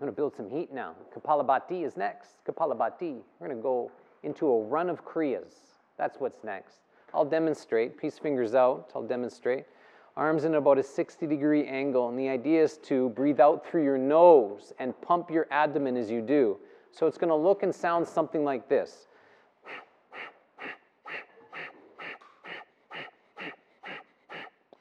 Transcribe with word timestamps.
I'm 0.00 0.06
going 0.06 0.14
to 0.14 0.16
build 0.16 0.34
some 0.34 0.48
heat 0.48 0.72
now. 0.72 0.94
Kapalabhati 1.14 1.84
is 1.84 1.94
next. 1.94 2.36
Kapalabhati. 2.48 3.20
We're 3.38 3.48
going 3.48 3.58
to 3.58 3.62
go 3.62 3.90
into 4.22 4.46
a 4.48 4.62
run 4.62 4.88
of 4.88 5.04
Kriyas. 5.04 5.52
That's 5.98 6.18
what's 6.18 6.42
next. 6.42 6.78
I'll 7.12 7.26
demonstrate. 7.26 7.98
Peace 7.98 8.18
fingers 8.18 8.54
out. 8.54 8.92
I'll 8.94 9.06
demonstrate. 9.06 9.66
Arms 10.16 10.44
in 10.44 10.54
about 10.54 10.78
a 10.78 10.82
60 10.82 11.26
degree 11.26 11.66
angle. 11.66 12.08
And 12.08 12.18
the 12.18 12.30
idea 12.30 12.62
is 12.62 12.78
to 12.84 13.10
breathe 13.10 13.40
out 13.40 13.66
through 13.66 13.84
your 13.84 13.98
nose 13.98 14.72
and 14.78 14.98
pump 15.02 15.30
your 15.30 15.46
abdomen 15.50 15.98
as 15.98 16.10
you 16.10 16.22
do. 16.22 16.56
So 16.92 17.06
it's 17.06 17.18
going 17.18 17.28
to 17.28 17.36
look 17.36 17.62
and 17.62 17.74
sound 17.74 18.08
something 18.08 18.42
like 18.42 18.70
this. 18.70 19.06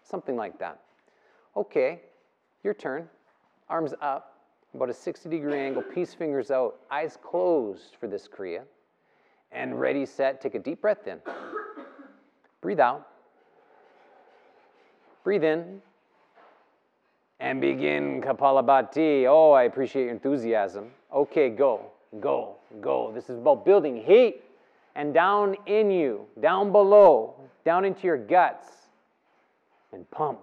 Something 0.01 0.38
like 0.38 0.57
that. 0.59 0.79
Okay, 1.57 2.04
your 2.63 2.73
turn. 2.73 3.09
Arms 3.67 3.93
up 4.01 4.29
about 4.73 4.89
a 4.89 4.93
60 4.93 5.29
degree 5.29 5.59
angle, 5.59 5.81
peace 5.81 6.13
fingers 6.13 6.52
out, 6.52 6.77
eyes 6.91 7.17
closed 7.21 7.95
for 7.99 8.07
this 8.07 8.27
Kriya. 8.27 8.62
And 9.52 9.80
ready, 9.80 10.05
set, 10.05 10.41
take 10.41 10.55
a 10.55 10.59
deep 10.59 10.81
breath 10.81 11.07
in. 11.07 11.20
Breathe 12.61 12.80
out. 12.80 13.08
Breathe 15.23 15.44
in. 15.44 15.81
And 17.39 17.61
begin 17.61 18.21
Kapalabhati. 18.21 19.25
Oh, 19.27 19.53
I 19.53 19.63
appreciate 19.63 20.03
your 20.03 20.11
enthusiasm. 20.11 20.91
Okay, 21.13 21.49
go, 21.49 21.91
go, 22.20 22.58
go. 22.81 23.11
This 23.13 23.30
is 23.30 23.38
about 23.38 23.66
building 23.66 24.03
heat 24.03 24.44
and 24.95 25.13
down 25.13 25.55
in 25.66 25.89
you, 25.89 26.25
down 26.41 26.72
below, 26.72 27.36
down 27.63 27.86
into 27.86 28.05
your 28.05 28.17
guts, 28.17 28.67
and 29.94 30.09
pump. 30.11 30.39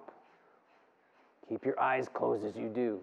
Keep 1.49 1.65
your 1.65 1.79
eyes 1.79 2.09
closed 2.13 2.45
as 2.45 2.57
you 2.57 2.69
do. 2.69 2.99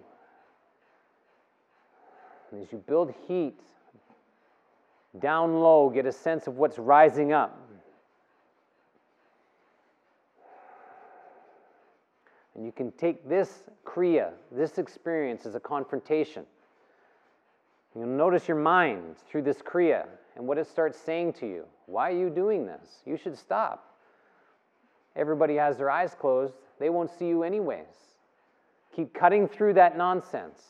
And 2.54 2.62
as 2.62 2.72
you 2.72 2.78
build 2.78 3.12
heat, 3.28 3.60
down 5.20 5.60
low, 5.60 5.90
get 5.90 6.06
a 6.06 6.12
sense 6.12 6.46
of 6.46 6.58
what's 6.58 6.78
rising 6.78 7.34
up. 7.34 7.60
And 12.56 12.64
you 12.64 12.72
can 12.72 12.92
take 12.92 13.28
this 13.28 13.64
Kriya, 13.84 14.30
this 14.52 14.78
experience, 14.78 15.48
as 15.48 15.56
a 15.56 15.60
confrontation. 15.60 16.46
You'll 17.96 18.06
notice 18.06 18.48
your 18.48 18.58
mind 18.58 19.16
through 19.28 19.42
this 19.42 19.58
Kriya 19.58 20.06
and 20.36 20.46
what 20.46 20.60
it 20.60 20.68
starts 20.68 21.00
saying 21.00 21.34
to 21.34 21.48
you. 21.48 21.66
Why 21.88 22.12
are 22.12 22.18
you 22.18 22.30
doing 22.30 22.68
this? 22.68 23.02
You 23.04 23.18
should 23.18 23.36
stop. 23.36 23.96
Everybody 25.16 25.56
has 25.56 25.78
their 25.78 25.90
eyes 25.90 26.16
closed, 26.20 26.54
they 26.80 26.92
won't 26.92 27.10
see 27.18 27.28
you 27.28 27.42
anyways. 27.42 28.14
Keep 28.96 29.16
cutting 29.16 29.48
through 29.48 29.74
that 29.74 29.98
nonsense 29.98 30.62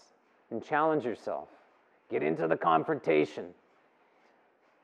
and 0.49 0.63
challenge 0.63 1.03
yourself. 1.03 1.49
Get 2.13 2.21
into 2.21 2.47
the 2.47 2.55
confrontation. 2.55 3.45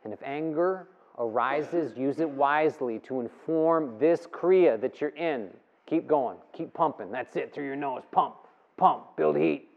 And 0.03 0.11
if 0.11 0.19
anger 0.23 0.87
arises, 1.19 1.95
use 1.95 2.19
it 2.19 2.27
wisely 2.27 2.97
to 3.01 3.19
inform 3.19 3.99
this 3.99 4.25
Kriya 4.25 4.81
that 4.81 4.99
you're 4.99 5.11
in. 5.11 5.51
Keep 5.85 6.07
going, 6.07 6.37
keep 6.53 6.73
pumping. 6.73 7.11
That's 7.11 7.35
it, 7.35 7.53
through 7.53 7.65
your 7.65 7.75
nose. 7.75 8.01
Pump, 8.11 8.33
pump, 8.77 9.15
build 9.15 9.37
heat. 9.37 9.69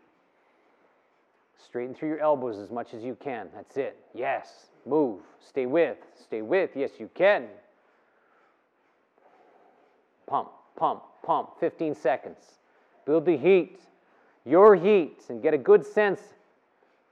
Straighten 1.62 1.94
through 1.94 2.08
your 2.08 2.20
elbows 2.20 2.56
as 2.56 2.70
much 2.70 2.94
as 2.94 3.04
you 3.04 3.18
can. 3.22 3.48
That's 3.54 3.76
it. 3.76 3.98
Yes, 4.14 4.68
move. 4.86 5.20
Stay 5.46 5.66
with, 5.66 5.98
stay 6.24 6.40
with. 6.40 6.70
Yes, 6.74 6.92
you 6.98 7.10
can. 7.14 7.48
Pump, 10.26 10.48
pump, 10.74 11.02
pump. 11.22 11.50
15 11.60 11.94
seconds. 11.96 12.38
Build 13.04 13.26
the 13.26 13.36
heat, 13.36 13.78
your 14.46 14.74
heat, 14.74 15.24
and 15.28 15.42
get 15.42 15.52
a 15.52 15.58
good 15.58 15.84
sense 15.84 16.32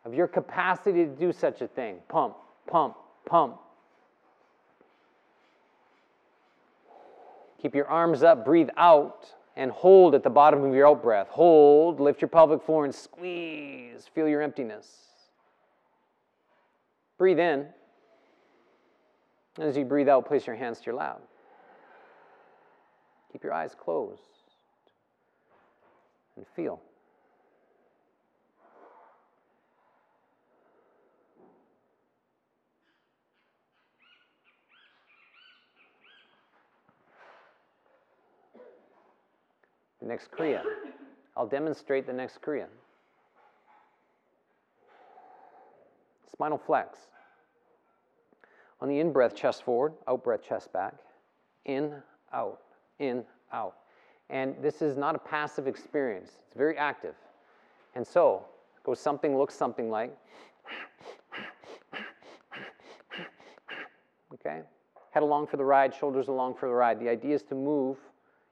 of 0.05 0.15
your 0.15 0.27
capacity 0.27 1.05
to 1.05 1.11
do 1.11 1.33
such 1.33 1.61
a 1.61 1.69
thing. 1.69 1.97
Pump, 2.09 2.37
pump, 2.67 2.97
pump. 3.27 3.56
Keep 7.61 7.75
your 7.75 7.87
arms 7.88 8.22
up, 8.22 8.44
breathe 8.44 8.71
out, 8.77 9.27
and 9.56 9.71
hold 9.71 10.15
at 10.15 10.22
the 10.22 10.31
bottom 10.31 10.65
of 10.65 10.75
your 10.75 10.89
out 10.89 11.03
breath. 11.03 11.28
Hold, 11.28 12.00
lift 12.00 12.22
your 12.22 12.28
pelvic 12.28 12.62
floor, 12.62 12.84
and 12.84 12.94
squeeze. 12.94 14.09
Feel 14.15 14.27
your 14.27 14.41
emptiness. 14.41 14.89
Breathe 17.19 17.39
in. 17.39 17.66
As 19.59 19.77
you 19.77 19.84
breathe 19.84 20.09
out, 20.09 20.27
place 20.27 20.47
your 20.47 20.56
hands 20.56 20.78
to 20.78 20.87
your 20.87 20.94
lap. 20.94 21.21
Keep 23.33 23.44
your 23.44 23.53
eyes 23.53 23.75
closed 23.78 24.22
and 26.37 26.47
feel. 26.56 26.81
The 40.00 40.06
next 40.06 40.31
Kriya. 40.31 40.62
I'll 41.37 41.47
demonstrate 41.47 42.06
the 42.06 42.12
next 42.12 42.41
Kriya. 42.41 42.66
Spinal 46.33 46.59
flex. 46.59 46.99
On 48.81 48.89
the 48.89 48.99
in 48.99 49.12
breath, 49.12 49.34
chest 49.34 49.62
forward, 49.62 49.93
out 50.09 50.25
breath, 50.25 50.43
chest 50.43 50.72
back. 50.72 50.94
In, 51.66 51.94
out, 52.33 52.60
in, 52.99 53.25
out. 53.53 53.75
And 54.31 54.55
this 54.62 54.81
is 54.81 54.97
not 54.97 55.15
a 55.15 55.19
passive 55.19 55.66
experience, 55.66 56.31
it's 56.47 56.56
very 56.56 56.78
active. 56.78 57.15
And 57.94 58.06
so, 58.06 58.44
goes 58.84 59.00
something 59.00 59.37
looks 59.37 59.55
something 59.55 59.91
like. 59.91 60.16
Okay? 64.34 64.60
Head 65.10 65.22
along 65.22 65.49
for 65.49 65.56
the 65.56 65.65
ride, 65.65 65.94
shoulders 65.94 66.28
along 66.28 66.55
for 66.55 66.69
the 66.69 66.75
ride. 66.75 67.00
The 67.00 67.09
idea 67.09 67.34
is 67.34 67.43
to 67.44 67.55
move 67.55 67.99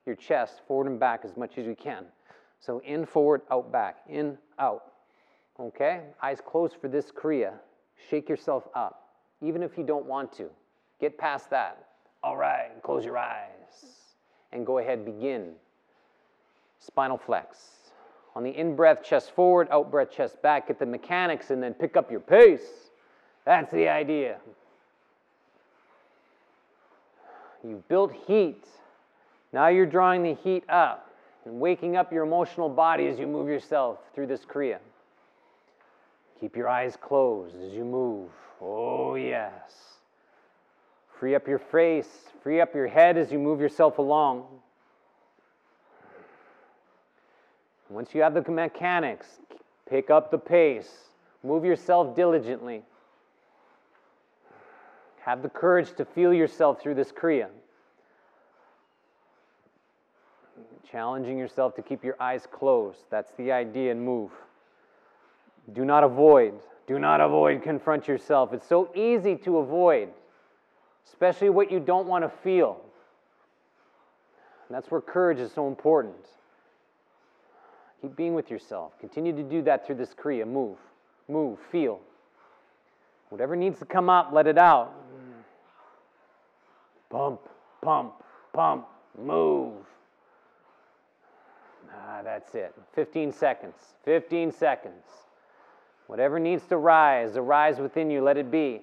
your 0.08 0.16
chest 0.16 0.62
forward 0.66 0.88
and 0.88 0.98
back 0.98 1.20
as 1.24 1.36
much 1.36 1.58
as 1.58 1.66
you 1.66 1.76
can. 1.76 2.04
So 2.58 2.80
in, 2.80 3.06
forward, 3.06 3.42
out, 3.52 3.70
back, 3.70 3.98
in, 4.08 4.36
out. 4.58 4.92
Okay? 5.60 6.00
Eyes 6.20 6.41
closed 6.44 6.74
for 6.80 6.88
this 6.88 7.12
Kriya. 7.12 7.52
Shake 8.10 8.28
yourself 8.28 8.64
up, 8.74 9.10
even 9.41 9.62
if 9.62 9.78
you 9.78 9.84
don't 9.84 10.06
want 10.06 10.32
to. 10.38 10.48
Get 11.00 11.16
past 11.19 11.50
that. 11.50 11.84
All 12.24 12.36
right, 12.36 12.70
close 12.82 13.04
your 13.04 13.19
eyes. 13.19 13.46
And 14.52 14.66
go 14.66 14.78
ahead, 14.78 15.04
begin. 15.04 15.52
Spinal 16.80 17.19
flex. 17.19 17.58
On 18.34 18.42
the 18.42 18.50
in 18.50 18.75
breath, 18.75 19.04
chest 19.04 19.32
forward, 19.32 19.69
out 19.70 19.90
breath, 19.90 20.10
chest 20.10 20.40
back. 20.42 20.69
Get 20.69 20.78
the 20.78 20.86
mechanics 20.86 21.50
and 21.50 21.62
then 21.62 21.75
pick 21.75 21.96
up 21.96 22.10
your 22.10 22.20
pace. 22.20 22.90
That's 23.44 23.70
the 23.72 23.88
idea. 23.88 24.38
You've 27.66 27.86
built 27.88 28.12
heat 28.26 28.64
now 29.53 29.69
you're 29.69 29.86
drawing 29.86 30.22
the 30.22 30.34
heat 30.34 30.64
up 30.69 31.10
and 31.44 31.60
waking 31.60 31.97
up 31.97 32.12
your 32.12 32.25
emotional 32.25 32.69
body 32.69 33.06
as 33.06 33.19
you 33.19 33.26
move 33.26 33.48
yourself 33.48 33.98
through 34.14 34.26
this 34.26 34.44
Kriya. 34.44 34.78
Keep 36.41 36.56
your 36.56 36.69
eyes 36.69 36.97
closed 37.00 37.56
as 37.62 37.72
you 37.72 37.84
move. 37.84 38.31
Oh, 38.60 39.14
yes. 39.14 39.53
Free 41.19 41.34
up 41.34 41.48
your 41.48 41.58
face, 41.58 42.08
free 42.42 42.60
up 42.60 42.75
your 42.75 42.87
head 42.87 43.16
as 43.16 43.32
you 43.32 43.38
move 43.38 43.60
yourself 43.60 43.98
along. 43.98 44.44
Once 47.88 48.14
you 48.14 48.20
have 48.20 48.34
the 48.34 48.50
mechanics, 48.50 49.26
pick 49.88 50.10
up 50.10 50.31
the 50.31 50.38
pace, 50.38 50.91
move 51.42 51.64
yourself 51.64 52.14
diligently. 52.14 52.82
Have 55.22 55.42
the 55.42 55.48
courage 55.48 55.92
to 55.97 56.04
feel 56.04 56.32
yourself 56.32 56.81
through 56.81 56.94
this 56.94 57.10
Kriya. 57.10 57.48
Challenging 60.91 61.38
yourself 61.38 61.75
to 61.76 61.82
keep 61.82 62.04
your 62.04 62.16
eyes 62.21 62.47
closed. 62.50 63.00
That's 63.10 63.32
the 63.37 63.53
idea 63.53 63.93
and 63.93 64.00
move. 64.00 64.31
Do 65.72 65.84
not 65.84 66.04
avoid. 66.04 66.54
Do 66.87 66.99
not 66.99 67.20
avoid. 67.20 67.62
Confront 67.62 68.08
yourself. 68.08 68.52
It's 68.52 68.67
so 68.67 68.90
easy 68.94 69.37
to 69.37 69.58
avoid, 69.58 70.08
especially 71.06 71.50
what 71.50 71.70
you 71.70 71.81
don't 71.81 72.06
want 72.06 72.25
to 72.25 72.29
feel. 72.29 72.81
And 74.69 74.75
that's 74.75 74.90
where 74.90 75.00
courage 75.00 75.38
is 75.38 75.52
so 75.52 75.69
important. 75.69 76.14
Keep 78.00 78.17
being 78.17 78.34
with 78.34 78.50
yourself. 78.50 78.99
Continue 79.00 79.34
to 79.34 79.43
do 79.43 79.62
that 79.62 79.87
through 79.87 79.96
this 79.96 80.14
Kriya. 80.14 80.46
Move, 80.46 80.79
move, 81.29 81.58
feel. 81.70 82.00
Whatever 83.31 83.56
needs 83.56 83.79
to 83.81 83.84
come 83.84 84.08
up, 84.08 84.31
let 84.32 84.46
it 84.46 84.56
out. 84.56 84.94
Pump, 87.11 87.41
pump, 87.82 88.12
pump, 88.52 88.87
move. 89.20 89.77
That's 92.38 92.55
it. 92.55 92.73
15 92.94 93.32
seconds. 93.32 93.75
15 94.05 94.52
seconds. 94.52 95.02
Whatever 96.06 96.38
needs 96.38 96.64
to 96.67 96.76
rise, 96.76 97.37
arise 97.37 97.81
within 97.81 98.11
you, 98.12 98.23
let 98.23 98.37
it 98.37 98.49
be. 98.49 98.82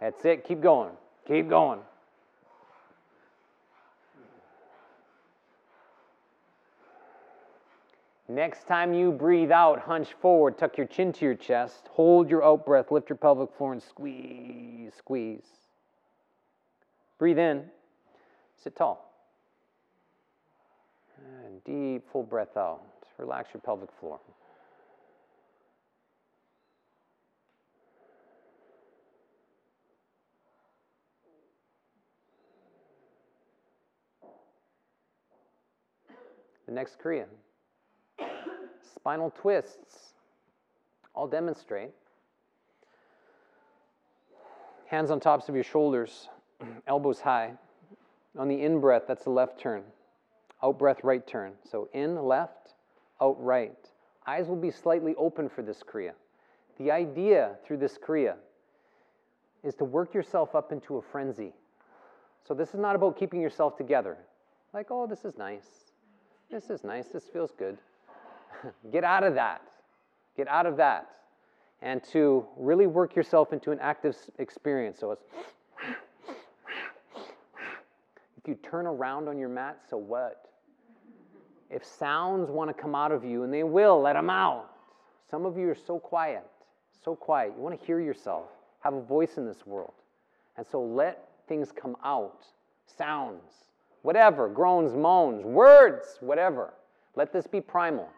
That's 0.00 0.24
it. 0.24 0.44
Keep 0.44 0.60
going. 0.60 0.90
Keep 1.24 1.48
going. 1.48 1.78
Next 8.28 8.66
time 8.66 8.92
you 8.92 9.12
breathe 9.12 9.52
out, 9.52 9.78
hunch 9.78 10.08
forward, 10.20 10.58
tuck 10.58 10.76
your 10.76 10.88
chin 10.88 11.12
to 11.12 11.24
your 11.24 11.36
chest, 11.36 11.88
hold 11.92 12.28
your 12.28 12.42
out 12.42 12.66
breath, 12.66 12.90
lift 12.90 13.08
your 13.08 13.16
pelvic 13.16 13.54
floor, 13.56 13.72
and 13.72 13.82
squeeze, 13.82 14.92
squeeze. 14.98 15.46
Breathe 17.18 17.38
in, 17.38 17.66
sit 18.56 18.74
tall. 18.74 19.13
And 21.18 21.62
deep, 21.64 22.10
full 22.10 22.22
breath 22.22 22.56
out. 22.56 22.82
Relax 23.18 23.50
your 23.54 23.60
pelvic 23.60 23.90
floor. 24.00 24.20
The 36.66 36.72
next 36.72 36.98
Kriya 36.98 37.26
spinal 39.04 39.30
twists. 39.36 40.14
I'll 41.14 41.26
demonstrate. 41.26 41.90
Hands 44.86 45.10
on 45.10 45.20
tops 45.20 45.50
of 45.50 45.54
your 45.54 45.62
shoulders, 45.64 46.30
elbows 46.86 47.20
high. 47.20 47.52
On 48.38 48.48
the 48.48 48.62
in 48.62 48.80
breath, 48.80 49.02
that's 49.06 49.24
the 49.24 49.30
left 49.30 49.60
turn. 49.60 49.82
Out 50.62 50.78
breath, 50.78 51.00
right 51.02 51.26
turn. 51.26 51.52
So 51.70 51.88
in 51.92 52.16
left, 52.24 52.74
out 53.20 53.42
right. 53.42 53.76
Eyes 54.26 54.46
will 54.46 54.56
be 54.56 54.70
slightly 54.70 55.14
open 55.16 55.48
for 55.48 55.62
this 55.62 55.82
Kriya. 55.82 56.12
The 56.78 56.90
idea 56.90 57.56
through 57.66 57.78
this 57.78 57.98
Kriya 57.98 58.34
is 59.62 59.74
to 59.76 59.84
work 59.84 60.14
yourself 60.14 60.54
up 60.54 60.72
into 60.72 60.96
a 60.96 61.02
frenzy. 61.02 61.52
So 62.46 62.54
this 62.54 62.70
is 62.70 62.80
not 62.80 62.96
about 62.96 63.18
keeping 63.18 63.40
yourself 63.40 63.76
together. 63.76 64.16
Like, 64.72 64.88
oh, 64.90 65.06
this 65.06 65.24
is 65.24 65.36
nice. 65.38 65.92
This 66.50 66.70
is 66.70 66.84
nice. 66.84 67.08
This 67.08 67.24
feels 67.32 67.52
good. 67.58 67.78
Get 68.92 69.04
out 69.04 69.24
of 69.24 69.34
that. 69.34 69.62
Get 70.36 70.48
out 70.48 70.66
of 70.66 70.76
that. 70.76 71.08
And 71.80 72.02
to 72.12 72.46
really 72.56 72.86
work 72.86 73.14
yourself 73.14 73.52
into 73.52 73.70
an 73.70 73.78
active 73.80 74.16
experience. 74.38 74.98
So 74.98 75.12
it's. 75.12 75.24
If 78.44 78.48
you 78.48 78.54
turn 78.56 78.86
around 78.86 79.26
on 79.26 79.38
your 79.38 79.48
mat, 79.48 79.78
so 79.88 79.96
what? 79.96 80.50
If 81.70 81.82
sounds 81.82 82.50
want 82.50 82.68
to 82.68 82.74
come 82.74 82.94
out 82.94 83.10
of 83.10 83.24
you, 83.24 83.42
and 83.42 83.52
they 83.52 83.62
will, 83.62 84.02
let 84.02 84.12
them 84.12 84.28
out. 84.28 84.70
Some 85.30 85.46
of 85.46 85.56
you 85.56 85.70
are 85.70 85.76
so 85.86 85.98
quiet, 85.98 86.44
so 87.02 87.16
quiet. 87.16 87.54
You 87.56 87.62
want 87.62 87.80
to 87.80 87.86
hear 87.86 88.00
yourself, 88.00 88.44
have 88.80 88.92
a 88.92 89.00
voice 89.00 89.38
in 89.38 89.46
this 89.46 89.66
world. 89.66 89.94
And 90.58 90.66
so 90.70 90.82
let 90.82 91.26
things 91.48 91.72
come 91.72 91.96
out 92.04 92.44
sounds, 92.86 93.50
whatever, 94.02 94.46
groans, 94.46 94.92
moans, 94.92 95.42
words, 95.42 96.18
whatever. 96.20 96.74
Let 97.16 97.32
this 97.32 97.46
be 97.46 97.62
primal. 97.62 98.08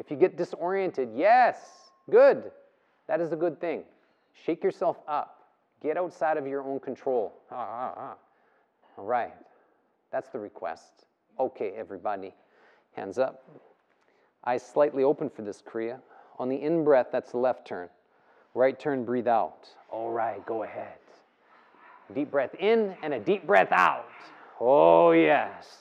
If 0.00 0.10
you 0.10 0.16
get 0.16 0.36
disoriented, 0.36 1.10
yes, 1.14 1.58
good. 2.10 2.50
That 3.06 3.20
is 3.20 3.30
a 3.30 3.36
good 3.36 3.60
thing. 3.60 3.84
Shake 4.44 4.64
yourself 4.64 4.96
up. 5.06 5.44
Get 5.80 5.96
outside 5.96 6.38
of 6.38 6.46
your 6.48 6.64
own 6.64 6.80
control. 6.80 7.34
Ah, 7.52 7.56
ah, 7.56 7.94
ah. 7.96 8.14
All 8.96 9.04
right. 9.04 9.34
That's 10.12 10.28
the 10.28 10.38
request. 10.38 11.06
Okay, 11.38 11.72
everybody. 11.76 12.34
Hands 12.92 13.18
up. 13.18 13.42
Eyes 14.44 14.64
slightly 14.64 15.02
open 15.02 15.28
for 15.28 15.42
this 15.42 15.62
Kriya. 15.62 16.00
On 16.38 16.48
the 16.48 16.56
in 16.56 16.84
breath, 16.84 17.08
that's 17.10 17.32
the 17.32 17.38
left 17.38 17.66
turn. 17.66 17.88
Right 18.54 18.78
turn, 18.78 19.04
breathe 19.04 19.26
out. 19.26 19.68
All 19.90 20.10
right, 20.10 20.44
go 20.46 20.62
ahead. 20.62 20.98
Deep 22.14 22.30
breath 22.30 22.54
in 22.60 22.94
and 23.02 23.14
a 23.14 23.18
deep 23.18 23.46
breath 23.46 23.72
out. 23.72 24.08
Oh, 24.60 25.12
yes. 25.12 25.78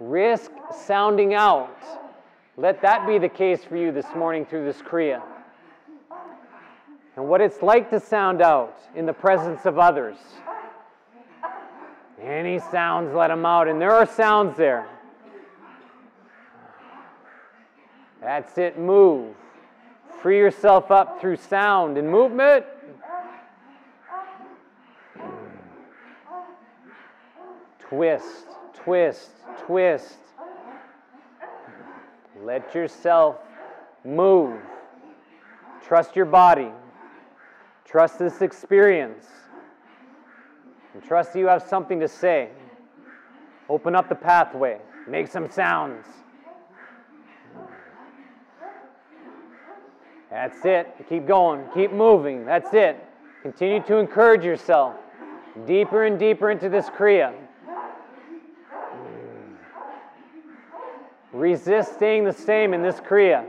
Risk 0.00 0.50
sounding 0.84 1.34
out. 1.34 1.76
Let 2.56 2.82
that 2.82 3.06
be 3.06 3.18
the 3.18 3.28
case 3.28 3.64
for 3.64 3.76
you 3.76 3.92
this 3.92 4.06
morning 4.14 4.44
through 4.44 4.64
this 4.64 4.82
Kriya. 4.82 5.22
And 7.16 7.28
what 7.28 7.40
it's 7.40 7.62
like 7.62 7.88
to 7.90 8.00
sound 8.00 8.42
out 8.42 8.78
in 8.94 9.06
the 9.06 9.12
presence 9.12 9.64
of 9.64 9.78
others. 9.78 10.16
Any 12.22 12.60
sounds, 12.60 13.12
let 13.14 13.28
them 13.28 13.44
out. 13.44 13.66
And 13.66 13.80
there 13.80 13.92
are 13.92 14.06
sounds 14.06 14.56
there. 14.56 14.86
That's 18.20 18.56
it, 18.58 18.78
move. 18.78 19.34
Free 20.20 20.38
yourself 20.38 20.92
up 20.92 21.20
through 21.20 21.36
sound 21.36 21.98
and 21.98 22.08
movement. 22.08 22.64
Twist, 27.80 28.46
twist, 28.72 29.30
twist. 29.66 30.18
Let 32.40 32.72
yourself 32.74 33.38
move. 34.04 34.60
Trust 35.84 36.14
your 36.14 36.26
body. 36.26 36.70
Trust 37.84 38.20
this 38.20 38.40
experience. 38.40 39.26
And 40.94 41.02
trust 41.02 41.34
you 41.34 41.46
have 41.46 41.62
something 41.62 42.00
to 42.00 42.08
say. 42.08 42.48
Open 43.68 43.94
up 43.94 44.08
the 44.08 44.14
pathway. 44.14 44.78
Make 45.08 45.28
some 45.28 45.50
sounds. 45.50 46.06
That's 50.30 50.64
it. 50.64 50.94
Keep 51.08 51.26
going. 51.26 51.64
Keep 51.74 51.92
moving. 51.92 52.44
That's 52.46 52.72
it. 52.72 53.02
Continue 53.42 53.82
to 53.84 53.96
encourage 53.96 54.44
yourself 54.44 54.94
deeper 55.66 56.04
and 56.04 56.18
deeper 56.18 56.50
into 56.50 56.68
this 56.68 56.86
Kriya. 56.86 57.34
Resist 61.32 61.94
staying 61.94 62.24
the 62.24 62.32
same 62.32 62.74
in 62.74 62.82
this 62.82 62.96
Kriya. 62.96 63.46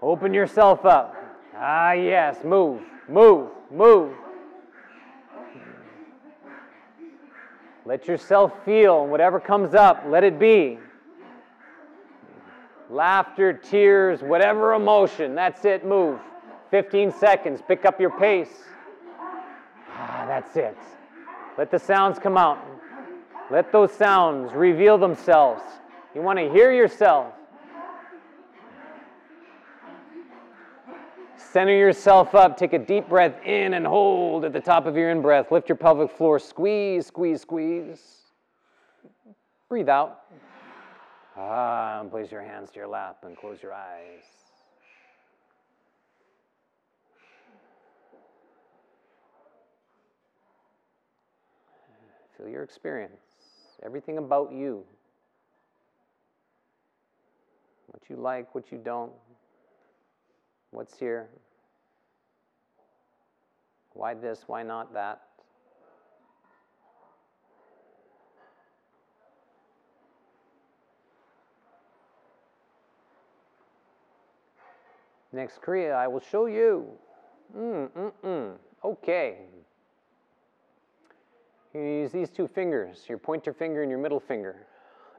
Open 0.00 0.32
yourself 0.32 0.84
up. 0.84 1.16
Ah, 1.56 1.92
yes, 1.92 2.44
move, 2.44 2.82
move, 3.08 3.50
move. 3.70 4.12
Let 7.86 8.08
yourself 8.08 8.52
feel 8.64 9.06
whatever 9.06 9.38
comes 9.38 9.74
up, 9.74 10.04
let 10.08 10.24
it 10.24 10.38
be. 10.38 10.78
Laughter, 12.88 13.52
tears, 13.52 14.22
whatever 14.22 14.72
emotion, 14.72 15.34
that's 15.34 15.64
it, 15.64 15.84
move. 15.84 16.18
15 16.70 17.12
seconds, 17.12 17.60
pick 17.66 17.84
up 17.84 18.00
your 18.00 18.10
pace. 18.10 18.64
Ah, 19.90 20.24
that's 20.26 20.56
it. 20.56 20.76
Let 21.58 21.70
the 21.70 21.78
sounds 21.78 22.18
come 22.18 22.36
out. 22.36 22.58
Let 23.50 23.70
those 23.70 23.92
sounds 23.92 24.52
reveal 24.54 24.96
themselves. 24.96 25.62
You 26.14 26.22
want 26.22 26.38
to 26.38 26.50
hear 26.50 26.72
yourself. 26.72 27.34
Center 31.54 31.76
yourself 31.76 32.34
up. 32.34 32.56
Take 32.56 32.72
a 32.72 32.80
deep 32.80 33.08
breath 33.08 33.40
in 33.46 33.74
and 33.74 33.86
hold 33.86 34.44
at 34.44 34.52
the 34.52 34.58
top 34.58 34.86
of 34.86 34.96
your 34.96 35.10
in 35.10 35.22
breath. 35.22 35.52
Lift 35.52 35.68
your 35.68 35.76
pelvic 35.76 36.10
floor. 36.10 36.40
Squeeze, 36.40 37.06
squeeze, 37.06 37.42
squeeze. 37.42 38.22
Breathe 39.68 39.88
out. 39.88 40.22
Ah, 41.36 42.00
and 42.00 42.10
place 42.10 42.32
your 42.32 42.42
hands 42.42 42.72
to 42.72 42.80
your 42.80 42.88
lap 42.88 43.18
and 43.22 43.36
close 43.36 43.62
your 43.62 43.72
eyes. 43.72 44.24
Feel 52.36 52.48
your 52.48 52.64
experience, 52.64 53.12
everything 53.84 54.18
about 54.18 54.50
you 54.50 54.82
what 57.86 58.02
you 58.10 58.16
like, 58.16 58.52
what 58.56 58.72
you 58.72 58.78
don't, 58.78 59.12
what's 60.72 60.98
here, 60.98 61.28
why 63.94 64.14
this, 64.14 64.44
why 64.46 64.62
not 64.62 64.92
that. 64.92 65.22
Next 75.32 75.60
Kriya, 75.60 75.94
I 75.94 76.06
will 76.06 76.20
show 76.20 76.46
you. 76.46 76.86
Mm, 77.56 77.90
mm, 77.90 78.12
mm. 78.24 78.52
Okay. 78.84 79.38
You 81.72 81.80
use 81.80 82.12
these 82.12 82.30
two 82.30 82.46
fingers, 82.46 83.04
your 83.08 83.18
pointer 83.18 83.52
finger 83.52 83.82
and 83.82 83.90
your 83.90 83.98
middle 83.98 84.20
finger, 84.20 84.66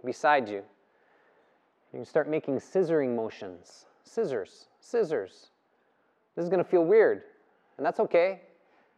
beside 0.06 0.48
you. 0.48 0.64
You 1.92 2.00
can 2.00 2.06
start 2.06 2.30
making 2.30 2.60
scissoring 2.60 3.14
motions. 3.14 3.86
Scissors, 4.04 4.70
scissors. 4.80 5.48
This 6.36 6.44
is 6.44 6.50
going 6.50 6.64
to 6.64 6.70
feel 6.70 6.86
weird, 6.86 7.24
and 7.78 7.86
that's 7.86 8.00
okay. 8.00 8.42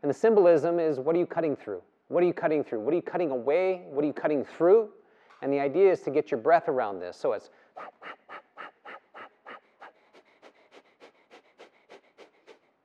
And 0.03 0.09
the 0.09 0.13
symbolism 0.13 0.79
is 0.79 0.99
what 0.99 1.15
are 1.15 1.19
you 1.19 1.25
cutting 1.25 1.55
through? 1.55 1.81
What 2.07 2.23
are 2.23 2.27
you 2.27 2.33
cutting 2.33 2.63
through? 2.63 2.79
What 2.81 2.93
are 2.93 2.95
you 2.95 3.01
cutting 3.01 3.31
away? 3.31 3.83
What 3.89 4.03
are 4.03 4.07
you 4.07 4.13
cutting 4.13 4.45
through? 4.45 4.89
And 5.41 5.51
the 5.51 5.59
idea 5.59 5.91
is 5.91 6.01
to 6.01 6.11
get 6.11 6.31
your 6.31 6.39
breath 6.39 6.67
around 6.69 6.99
this. 6.99 7.17
So 7.17 7.33
it's 7.33 7.49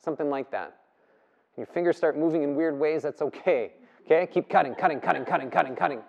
something 0.03 0.29
like 0.29 0.51
that. 0.51 0.77
Your 1.57 1.67
fingers 1.67 1.97
start 1.97 2.19
moving 2.19 2.43
in 2.43 2.57
weird 2.57 2.79
ways, 2.79 3.03
that's 3.03 3.23
okay. 3.23 3.73
Okay? 4.05 4.27
Keep 4.33 4.49
cutting, 4.49 4.75
cutting, 4.75 5.01
cutting, 5.01 5.25
cutting, 5.25 5.51
cutting, 5.51 5.77
cutting 5.77 6.03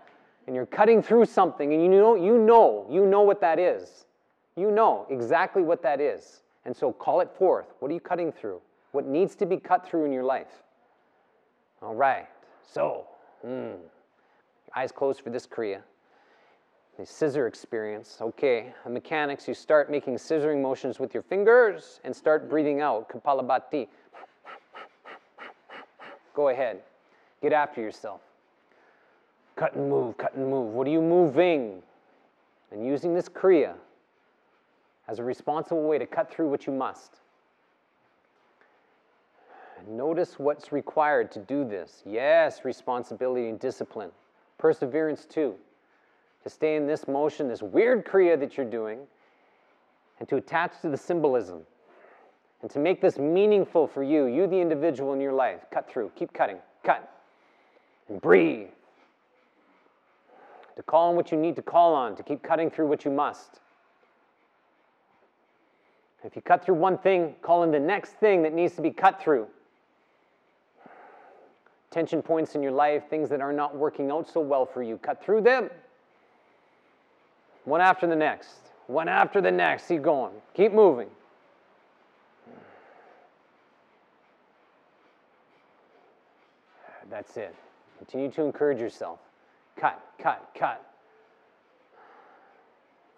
and 0.48 0.56
you're 0.56 0.66
cutting 0.66 1.02
through 1.02 1.26
something 1.26 1.74
and 1.74 1.82
you 1.82 1.90
know 1.90 2.16
you 2.16 2.38
know 2.38 2.86
you 2.90 3.06
know 3.06 3.22
what 3.22 3.40
that 3.40 3.60
is 3.60 4.06
You 4.56 4.72
know 4.72 5.08
exactly 5.10 5.64
what 5.64 5.82
that 5.84 6.00
is. 6.00 6.42
And 6.66 6.76
so 6.76 6.94
call 6.94 7.22
it 7.22 7.32
forth. 7.38 7.74
What 7.80 7.90
are 7.92 7.94
you 7.94 8.00
cutting 8.00 8.32
through? 8.32 8.62
What 8.92 9.06
needs 9.06 9.36
to 9.36 9.46
be 9.46 9.58
cut 9.58 9.88
through 9.88 10.06
in 10.06 10.14
your 10.14 10.24
life? 10.24 10.63
All 11.84 11.96
right. 11.96 12.28
So, 12.66 13.06
mm, 13.46 13.76
eyes 14.76 14.92
closed 14.92 15.22
for 15.22 15.30
this 15.30 15.46
Kriya. 15.46 15.82
The 16.98 17.06
scissor 17.06 17.48
experience. 17.48 18.20
Okay, 18.22 18.74
the 18.86 18.90
mechanics, 18.90 19.48
you 19.48 19.54
start 19.54 19.92
making 19.92 20.16
scissoring 20.16 20.62
motions 20.62 21.00
with 21.00 21.14
your 21.14 21.24
fingers 21.24 22.00
and 22.04 22.16
start 22.16 22.50
breathing 22.50 22.80
out. 22.80 23.10
Kapalabhati. 23.10 23.88
Go 26.34 26.50
ahead. 26.50 26.82
Get 27.42 27.52
after 27.52 27.82
yourself. 27.82 28.22
Cut 29.56 29.76
and 29.76 29.90
move, 29.90 30.18
cut 30.18 30.36
and 30.36 30.50
move. 30.50 30.74
What 30.74 30.88
are 30.88 30.92
you 30.92 31.02
moving? 31.02 31.82
And 32.72 32.86
using 32.86 33.14
this 33.14 33.28
Kriya 33.28 33.74
as 35.08 35.20
a 35.20 35.24
responsible 35.24 35.84
way 35.84 35.98
to 35.98 36.06
cut 36.06 36.32
through 36.32 36.50
what 36.50 36.66
you 36.66 36.74
must. 36.74 37.18
Notice 39.88 40.40
what's 40.40 40.72
required 40.72 41.32
to 41.34 41.40
do 41.40 41.68
this. 41.68 42.02
Yes, 42.06 42.64
responsibility 42.64 43.50
and 43.50 43.60
discipline. 43.60 44.12
Perseverance, 44.58 45.26
too. 45.26 45.56
To 46.44 46.50
stay 46.50 46.76
in 46.76 46.88
this 46.88 47.08
motion, 47.08 47.48
this 47.48 47.62
weird 47.62 48.06
Kriya 48.06 48.40
that 48.40 48.58
you're 48.58 48.66
doing, 48.66 49.00
and 50.20 50.30
to 50.30 50.38
attach 50.38 50.80
to 50.82 50.90
the 50.90 50.98
symbolism. 50.98 51.62
And 52.62 52.72
to 52.72 52.80
make 52.80 53.02
this 53.02 53.18
meaningful 53.18 53.88
for 53.88 54.04
you, 54.04 54.26
you, 54.26 54.48
the 54.48 54.60
individual 54.60 55.14
in 55.14 55.20
your 55.20 55.34
life. 55.34 55.66
Cut 55.72 55.90
through, 55.90 56.12
keep 56.16 56.32
cutting, 56.32 56.58
cut. 56.84 57.10
And 58.08 58.22
breathe. 58.22 58.70
To 60.78 60.84
call 60.84 61.10
on 61.10 61.16
what 61.16 61.32
you 61.32 61.38
need 61.38 61.58
to 61.58 61.62
call 61.62 61.94
on, 61.94 62.16
to 62.16 62.24
keep 62.24 62.42
cutting 62.42 62.70
through 62.70 62.88
what 62.88 63.04
you 63.04 63.12
must. 63.12 63.60
If 66.24 66.38
you 66.38 66.42
cut 66.42 66.64
through 66.64 66.76
one 66.76 66.98
thing, 66.98 67.36
call 67.42 67.64
in 67.64 67.72
the 67.72 67.80
next 67.80 68.14
thing 68.14 68.44
that 68.44 68.54
needs 68.54 68.76
to 68.76 68.82
be 68.82 68.92
cut 68.92 69.22
through. 69.22 69.48
Tension 71.94 72.24
points 72.24 72.56
in 72.56 72.64
your 72.64 72.72
life, 72.72 73.04
things 73.08 73.30
that 73.30 73.40
are 73.40 73.54
not 73.54 73.76
working 73.78 74.10
out 74.10 74.28
so 74.28 74.40
well 74.40 74.66
for 74.66 74.82
you, 74.82 74.98
cut 74.98 75.24
through 75.24 75.42
them. 75.42 75.70
One 77.66 77.82
after 77.82 78.08
the 78.08 78.16
next, 78.16 78.50
one 78.88 79.08
after 79.08 79.42
the 79.42 79.52
next. 79.52 79.88
Keep 79.88 80.02
going, 80.02 80.34
keep 80.56 80.74
moving. 80.74 81.08
That's 87.12 87.38
it. 87.38 87.54
Continue 88.00 88.32
to 88.32 88.42
encourage 88.42 88.80
yourself. 88.80 89.20
Cut, 89.78 90.04
cut, 90.18 90.50
cut. 90.58 90.84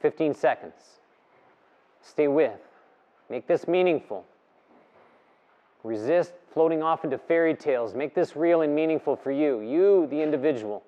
15 0.02 0.34
seconds. 0.34 0.74
Stay 2.02 2.28
with. 2.28 2.60
Make 3.30 3.48
this 3.48 3.70
meaningful. 3.70 4.26
Resist 5.86 6.34
floating 6.52 6.82
off 6.82 7.04
into 7.04 7.20
fairy 7.20 7.54
tales. 7.54 7.94
Make 7.94 8.16
this 8.16 8.36
real 8.36 8.62
and 8.62 8.74
meaningful 8.74 9.16
for 9.16 9.32
you, 9.32 9.62
you, 9.62 10.08
the 10.10 10.20
individual. 10.20 10.82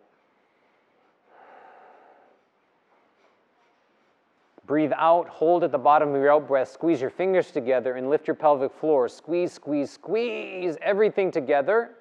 Breathe 4.65 4.91
out, 4.95 5.29
hold 5.29 5.63
at 5.63 5.71
the 5.71 5.77
bottom 5.77 6.09
of 6.09 6.15
your 6.15 6.33
out 6.33 6.47
breath, 6.47 6.71
squeeze 6.71 6.99
your 6.99 7.11
fingers 7.11 7.51
together, 7.51 7.93
and 7.93 8.09
lift 8.09 8.25
your 8.25 8.35
pelvic 8.35 8.73
floor. 8.73 9.07
Squeeze, 9.07 9.53
squeeze, 9.53 9.91
squeeze 9.91 10.77
everything 10.81 11.29
together. 11.29 11.91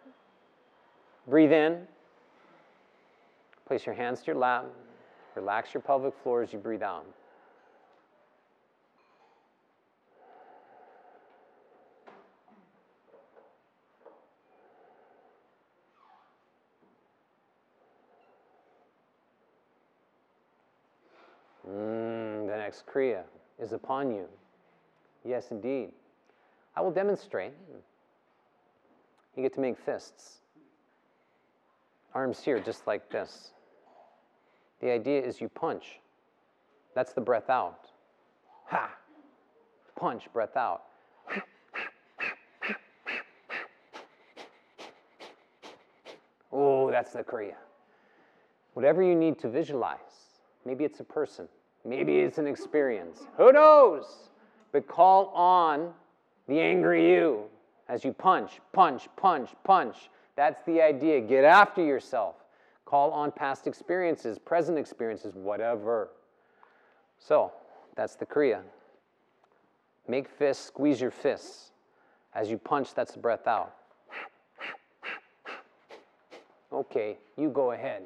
Breathe 1.28 1.52
in. 1.52 1.86
Place 3.66 3.84
your 3.84 3.94
hands 3.94 4.20
to 4.20 4.28
your 4.28 4.36
lap. 4.36 4.64
Relax 5.34 5.74
your 5.74 5.82
pelvic 5.82 6.14
floor 6.22 6.42
as 6.42 6.50
you 6.50 6.58
breathe 6.58 6.82
out. 6.82 7.04
Mm, 21.68 22.46
the 22.46 22.56
next 22.56 22.86
Kriya 22.86 23.24
is 23.58 23.72
upon 23.72 24.10
you. 24.12 24.26
Yes, 25.24 25.50
indeed. 25.50 25.90
I 26.76 26.80
will 26.80 26.92
demonstrate. 26.92 27.52
You 29.36 29.42
get 29.42 29.54
to 29.54 29.60
make 29.60 29.76
fists. 29.78 30.38
Arms 32.14 32.42
here, 32.42 32.60
just 32.60 32.86
like 32.86 33.10
this. 33.10 33.50
The 34.80 34.90
idea 34.90 35.20
is 35.22 35.40
you 35.40 35.48
punch. 35.48 35.98
That's 36.94 37.12
the 37.12 37.20
breath 37.20 37.50
out. 37.50 37.88
Ha! 38.66 38.90
Punch, 39.96 40.32
breath 40.32 40.56
out. 40.56 40.82
oh, 46.52 46.90
that's 46.90 47.12
the 47.12 47.24
Kriya. 47.24 47.56
Whatever 48.74 49.02
you 49.02 49.14
need 49.14 49.38
to 49.40 49.48
visualize. 49.48 50.25
Maybe 50.66 50.84
it's 50.84 50.98
a 50.98 51.04
person. 51.04 51.46
Maybe 51.84 52.18
it's 52.18 52.38
an 52.38 52.48
experience. 52.48 53.20
Who 53.36 53.52
knows? 53.52 54.30
But 54.72 54.88
call 54.88 55.26
on 55.28 55.92
the 56.48 56.58
angry 56.58 57.08
you 57.08 57.44
as 57.88 58.04
you 58.04 58.12
punch, 58.12 58.60
punch, 58.72 59.08
punch, 59.16 59.50
punch. 59.62 60.10
That's 60.34 60.60
the 60.66 60.82
idea. 60.82 61.20
Get 61.20 61.44
after 61.44 61.84
yourself. 61.84 62.34
Call 62.84 63.12
on 63.12 63.30
past 63.30 63.68
experiences, 63.68 64.40
present 64.40 64.76
experiences, 64.76 65.34
whatever. 65.36 66.08
So, 67.18 67.52
that's 67.94 68.16
the 68.16 68.26
Kriya. 68.26 68.60
Make 70.08 70.28
fists, 70.28 70.66
squeeze 70.66 71.00
your 71.00 71.12
fists. 71.12 71.70
As 72.34 72.50
you 72.50 72.58
punch, 72.58 72.92
that's 72.92 73.12
the 73.12 73.20
breath 73.20 73.46
out. 73.46 73.72
Okay, 76.72 77.16
you 77.36 77.50
go 77.50 77.70
ahead. 77.70 78.02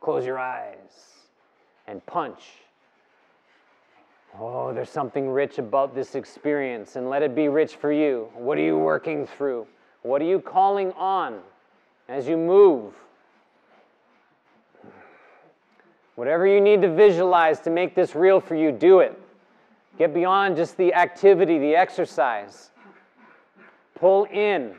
Close 0.00 0.26
your 0.26 0.38
eyes 0.38 1.19
and 1.90 2.04
punch. 2.06 2.44
Oh, 4.38 4.72
there's 4.72 4.88
something 4.88 5.28
rich 5.28 5.58
about 5.58 5.92
this 5.92 6.14
experience, 6.14 6.94
and 6.94 7.10
let 7.10 7.22
it 7.22 7.34
be 7.34 7.48
rich 7.48 7.74
for 7.74 7.92
you. 7.92 8.28
What 8.34 8.56
are 8.58 8.62
you 8.62 8.78
working 8.78 9.26
through? 9.26 9.66
What 10.02 10.22
are 10.22 10.26
you 10.26 10.38
calling 10.40 10.92
on 10.92 11.40
as 12.08 12.28
you 12.28 12.36
move? 12.36 12.94
Whatever 16.14 16.46
you 16.46 16.60
need 16.60 16.80
to 16.82 16.94
visualize 16.94 17.58
to 17.60 17.70
make 17.70 17.96
this 17.96 18.14
real 18.14 18.40
for 18.40 18.54
you, 18.54 18.70
do 18.70 19.00
it. 19.00 19.20
Get 19.98 20.14
beyond 20.14 20.56
just 20.56 20.76
the 20.76 20.94
activity, 20.94 21.58
the 21.58 21.74
exercise. 21.74 22.70
Pull 23.96 24.26
in 24.26 24.74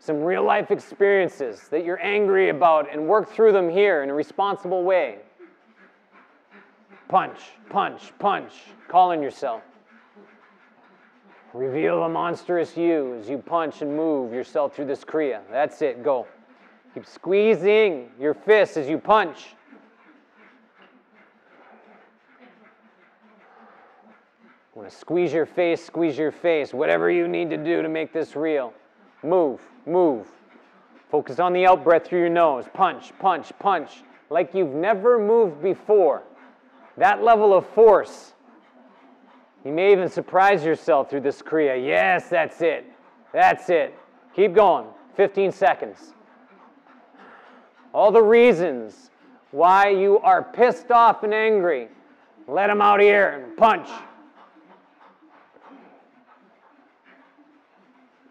some 0.00 0.20
real 0.20 0.42
life 0.42 0.72
experiences 0.72 1.68
that 1.68 1.84
you're 1.84 2.02
angry 2.02 2.48
about 2.48 2.92
and 2.92 3.06
work 3.06 3.30
through 3.30 3.52
them 3.52 3.70
here 3.70 4.02
in 4.02 4.10
a 4.10 4.14
responsible 4.14 4.82
way 4.82 5.18
punch, 7.10 7.40
punch, 7.68 8.12
punch, 8.20 8.52
calling 8.86 9.20
yourself. 9.20 9.62
Reveal 11.52 12.02
the 12.02 12.08
monstrous 12.08 12.76
you 12.76 13.16
as 13.18 13.28
you 13.28 13.36
punch 13.36 13.82
and 13.82 13.96
move 13.96 14.32
yourself 14.32 14.76
through 14.76 14.84
this 14.84 15.04
Kriya. 15.04 15.40
That's 15.50 15.82
it, 15.82 16.04
go. 16.04 16.28
Keep 16.94 17.04
squeezing 17.04 18.10
your 18.20 18.32
fists 18.32 18.76
as 18.76 18.88
you 18.88 18.96
punch. 18.96 19.56
Want 24.76 24.88
to 24.88 24.96
squeeze 24.96 25.32
your 25.32 25.46
face, 25.46 25.84
squeeze 25.84 26.16
your 26.16 26.30
face. 26.30 26.72
Whatever 26.72 27.10
you 27.10 27.26
need 27.26 27.50
to 27.50 27.56
do 27.56 27.82
to 27.82 27.88
make 27.88 28.12
this 28.12 28.36
real. 28.36 28.72
Move, 29.24 29.60
move. 29.84 30.28
Focus 31.10 31.40
on 31.40 31.52
the 31.52 31.66
out 31.66 31.82
breath 31.82 32.06
through 32.06 32.20
your 32.20 32.28
nose. 32.28 32.66
Punch, 32.72 33.12
punch, 33.18 33.52
punch. 33.58 34.04
Like 34.30 34.54
you've 34.54 34.74
never 34.74 35.18
moved 35.18 35.60
before. 35.60 36.22
That 36.96 37.22
level 37.22 37.54
of 37.54 37.66
force. 37.66 38.34
You 39.64 39.72
may 39.72 39.92
even 39.92 40.08
surprise 40.08 40.64
yourself 40.64 41.10
through 41.10 41.20
this 41.20 41.42
Kriya. 41.42 41.86
Yes, 41.86 42.28
that's 42.28 42.60
it. 42.60 42.86
That's 43.32 43.68
it. 43.68 43.94
Keep 44.34 44.54
going. 44.54 44.86
15 45.16 45.52
seconds. 45.52 46.14
All 47.92 48.10
the 48.12 48.22
reasons 48.22 49.10
why 49.50 49.88
you 49.88 50.18
are 50.20 50.42
pissed 50.42 50.90
off 50.90 51.24
and 51.24 51.34
angry, 51.34 51.88
let 52.46 52.68
them 52.68 52.80
out 52.80 53.00
here 53.00 53.28
and 53.28 53.56
punch. 53.56 53.88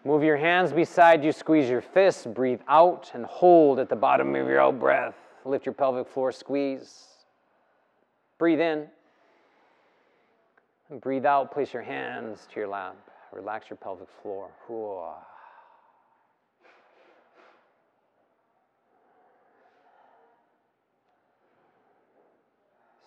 Move 0.06 0.24
your 0.24 0.38
hands 0.38 0.72
beside 0.72 1.24
you, 1.24 1.32
squeeze 1.32 1.70
your 1.70 1.82
fists, 1.82 2.26
breathe 2.26 2.62
out 2.70 3.12
and 3.14 3.26
hold 3.26 3.80
at 3.80 3.90
the 3.90 3.96
bottom 3.96 4.34
of 4.36 4.48
your 4.48 4.62
out 4.62 4.80
breath. 4.80 5.16
Lift 5.44 5.66
your 5.66 5.74
pelvic 5.74 6.08
floor, 6.08 6.32
squeeze. 6.32 7.06
Breathe 8.40 8.62
in. 8.62 8.88
And 10.90 11.00
breathe 11.00 11.26
out. 11.26 11.52
Place 11.52 11.74
your 11.74 11.84
hands 11.84 12.48
to 12.52 12.60
your 12.60 12.70
lap. 12.70 12.96
Relax 13.32 13.70
your 13.70 13.78
pelvic 13.78 14.08
floor. 14.24 14.50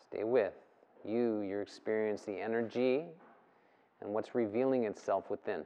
Stay 0.09 0.23
with. 0.23 0.53
You, 1.05 1.41
your 1.41 1.63
experience, 1.63 2.23
the 2.23 2.39
energy, 2.39 3.07
and 4.01 4.13
what's 4.13 4.35
revealing 4.35 4.85
itself 4.85 5.31
within. 5.31 5.65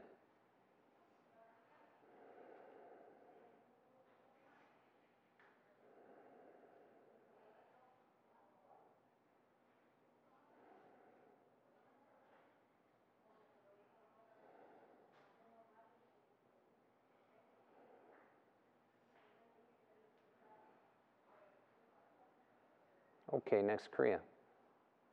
Okay, 23.36 23.60
next 23.60 23.90
Kriya. 23.92 24.18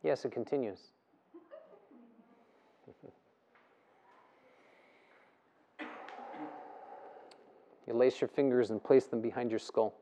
Yes, 0.02 0.24
it 0.24 0.32
continues. 0.32 0.80
you 7.86 7.94
lace 7.94 8.22
your 8.22 8.30
fingers 8.30 8.70
and 8.70 8.82
place 8.82 9.06
them 9.06 9.22
behind 9.22 9.50
your 9.50 9.60
skull. 9.60 9.94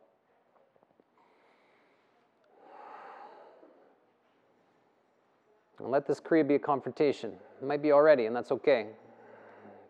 And 5.79 5.89
let 5.89 6.05
this 6.05 6.19
Kriya 6.19 6.47
be 6.47 6.55
a 6.55 6.59
confrontation. 6.59 7.31
It 7.59 7.67
might 7.67 7.81
be 7.81 7.91
already, 7.91 8.27
and 8.27 8.35
that's 8.35 8.51
okay. 8.51 8.87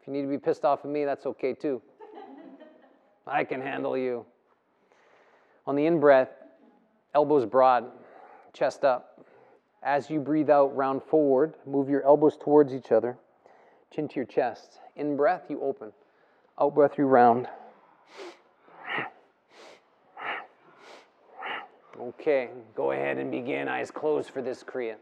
If 0.02 0.08
you 0.08 0.14
need 0.14 0.22
to 0.22 0.30
be 0.30 0.38
pissed 0.38 0.64
off 0.64 0.86
at 0.86 0.90
me, 0.90 1.04
that's 1.04 1.26
okay 1.26 1.54
too. 1.54 1.82
I 3.28 3.44
can 3.44 3.62
handle 3.62 3.98
you. 3.98 4.26
On 5.68 5.76
the 5.76 5.86
in 5.86 6.00
breath, 6.00 6.30
elbows 7.14 7.46
broad, 7.46 7.92
chest 8.53 8.84
up. 8.84 9.25
As 9.84 10.10
you 10.10 10.20
breathe 10.20 10.50
out, 10.50 10.75
round 10.75 11.01
forward, 11.03 11.55
move 11.65 11.89
your 11.89 12.03
elbows 12.03 12.38
towards 12.39 12.74
each 12.74 12.91
other, 12.91 13.17
chin 13.93 14.08
to 14.08 14.15
your 14.15 14.25
chest. 14.25 14.79
In 14.96 15.17
breath, 15.17 15.43
you 15.50 15.60
open. 15.62 15.91
Out 16.60 16.75
breath, 16.75 16.98
you 16.98 17.05
round. 17.05 17.48
Okay, 22.00 22.50
go 22.75 22.91
ahead 22.91 23.17
and 23.17 23.31
begin. 23.31 23.67
Eyes 23.67 23.91
closed 23.91 24.29
for 24.29 24.41
this 24.41 24.63
Kriya. 24.63 24.96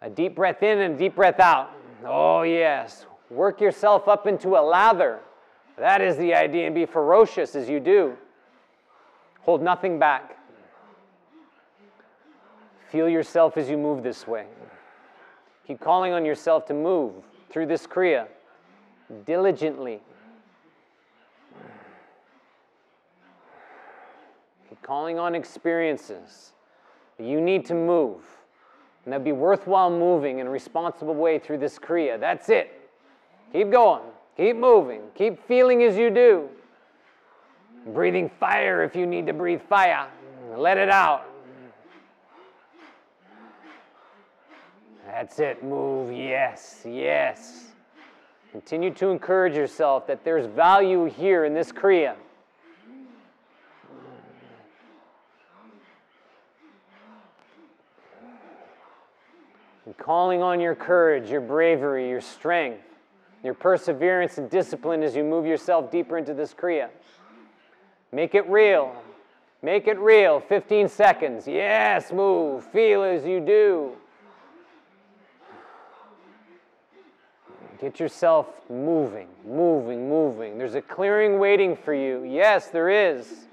A 0.00 0.10
deep 0.10 0.34
breath 0.34 0.62
in 0.62 0.78
and 0.78 0.94
a 0.94 0.98
deep 0.98 1.16
breath 1.16 1.40
out. 1.40 1.70
Oh, 2.04 2.42
yes. 2.42 3.06
Work 3.30 3.60
yourself 3.60 4.08
up 4.08 4.26
into 4.26 4.56
a 4.56 4.62
lather. 4.62 5.20
That 5.76 6.00
is 6.00 6.16
the 6.16 6.34
idea, 6.34 6.66
and 6.66 6.74
be 6.74 6.86
ferocious 6.86 7.54
as 7.54 7.68
you 7.68 7.78
do. 7.78 8.16
Hold 9.42 9.62
nothing 9.62 9.98
back. 9.98 10.37
Feel 12.90 13.08
yourself 13.08 13.56
as 13.56 13.68
you 13.68 13.76
move 13.76 14.02
this 14.02 14.26
way. 14.26 14.46
Keep 15.66 15.80
calling 15.80 16.12
on 16.12 16.24
yourself 16.24 16.64
to 16.66 16.74
move 16.74 17.12
through 17.50 17.66
this 17.66 17.86
Kriya 17.86 18.26
diligently. 19.26 20.00
Keep 24.68 24.82
calling 24.82 25.18
on 25.18 25.34
experiences. 25.34 26.52
You 27.18 27.40
need 27.40 27.66
to 27.66 27.74
move. 27.74 28.22
And 29.04 29.12
that'd 29.12 29.24
be 29.24 29.32
worthwhile 29.32 29.90
moving 29.90 30.38
in 30.38 30.46
a 30.46 30.50
responsible 30.50 31.14
way 31.14 31.38
through 31.38 31.58
this 31.58 31.78
Kriya. 31.78 32.18
That's 32.18 32.48
it. 32.48 32.90
Keep 33.52 33.70
going. 33.70 34.02
Keep 34.36 34.56
moving. 34.56 35.02
Keep 35.14 35.46
feeling 35.46 35.82
as 35.82 35.96
you 35.96 36.10
do. 36.10 36.48
Breathing 37.86 38.30
fire 38.40 38.82
if 38.82 38.94
you 38.96 39.06
need 39.06 39.26
to 39.26 39.32
breathe 39.32 39.62
fire. 39.68 40.08
Let 40.56 40.78
it 40.78 40.88
out. 40.88 41.26
That's 45.18 45.40
it. 45.40 45.64
Move. 45.64 46.12
Yes. 46.12 46.82
Yes. 46.84 47.64
Continue 48.52 48.94
to 48.94 49.08
encourage 49.08 49.56
yourself 49.56 50.06
that 50.06 50.22
there's 50.22 50.46
value 50.46 51.06
here 51.06 51.44
in 51.44 51.54
this 51.54 51.72
Kriya. 51.72 52.14
And 59.86 59.96
calling 59.96 60.40
on 60.40 60.60
your 60.60 60.76
courage, 60.76 61.28
your 61.28 61.40
bravery, 61.40 62.08
your 62.08 62.20
strength, 62.20 62.84
your 63.42 63.54
perseverance 63.54 64.38
and 64.38 64.48
discipline 64.48 65.02
as 65.02 65.16
you 65.16 65.24
move 65.24 65.46
yourself 65.46 65.90
deeper 65.90 66.16
into 66.16 66.32
this 66.32 66.54
Kriya. 66.54 66.90
Make 68.12 68.36
it 68.36 68.48
real. 68.48 68.94
Make 69.62 69.88
it 69.88 69.98
real. 69.98 70.38
15 70.38 70.86
seconds. 70.88 71.48
Yes, 71.48 72.12
move. 72.12 72.64
Feel 72.66 73.02
as 73.02 73.26
you 73.26 73.40
do. 73.40 73.96
Get 77.80 78.00
yourself 78.00 78.48
moving, 78.68 79.28
moving, 79.46 80.08
moving. 80.08 80.58
There's 80.58 80.74
a 80.74 80.82
clearing 80.82 81.38
waiting 81.38 81.76
for 81.76 81.94
you. 81.94 82.24
Yes, 82.24 82.68
there 82.68 82.90
is. 82.90 83.46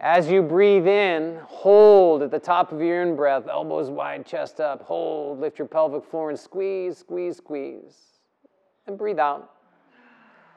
As 0.00 0.28
you 0.28 0.42
breathe 0.42 0.88
in, 0.88 1.38
hold 1.44 2.24
at 2.24 2.32
the 2.32 2.38
top 2.40 2.72
of 2.72 2.80
your 2.80 3.02
in 3.02 3.14
breath, 3.14 3.46
elbows 3.46 3.88
wide, 3.88 4.26
chest 4.26 4.60
up. 4.60 4.82
Hold, 4.82 5.38
lift 5.38 5.60
your 5.60 5.68
pelvic 5.68 6.04
floor 6.04 6.30
and 6.30 6.38
squeeze, 6.38 6.98
squeeze, 6.98 7.36
squeeze. 7.36 7.94
And 8.88 8.98
breathe 8.98 9.20
out. 9.20 9.48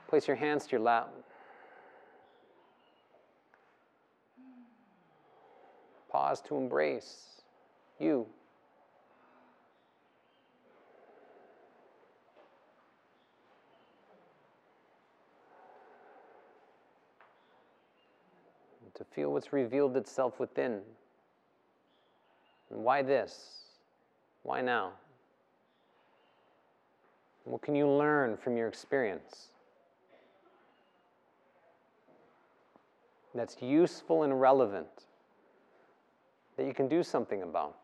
Place 0.07 0.27
your 0.27 0.35
hands 0.35 0.65
to 0.65 0.71
your 0.71 0.81
lap. 0.81 1.13
Pause 6.09 6.41
to 6.47 6.57
embrace 6.57 7.43
you. 7.99 8.25
To 18.95 19.03
feel 19.03 19.31
what's 19.31 19.53
revealed 19.53 19.95
itself 19.97 20.39
within. 20.39 20.81
And 22.69 22.83
why 22.83 23.01
this? 23.01 23.63
Why 24.43 24.61
now? 24.61 24.93
What 27.43 27.61
can 27.61 27.75
you 27.75 27.87
learn 27.87 28.37
from 28.37 28.57
your 28.57 28.67
experience 28.67 29.49
that's 33.35 33.61
useful 33.61 34.23
and 34.23 34.39
relevant 34.39 34.87
that 36.57 36.65
you 36.65 36.73
can 36.73 36.87
do 36.87 37.03
something 37.03 37.43
about? 37.43 37.75